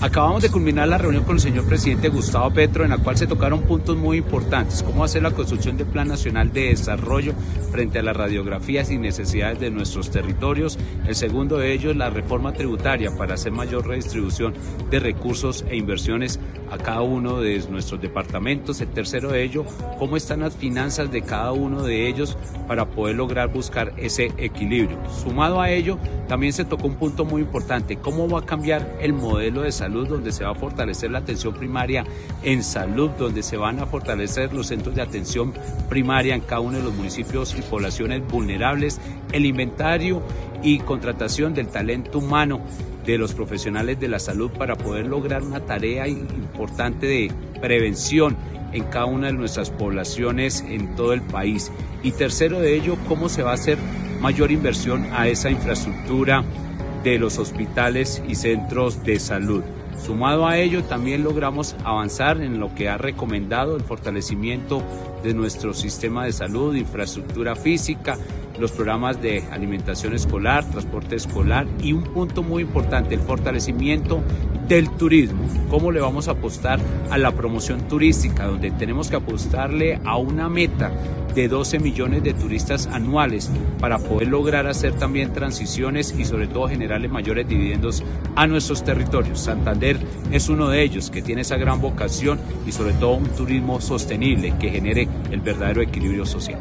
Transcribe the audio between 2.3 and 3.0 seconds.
Petro, en la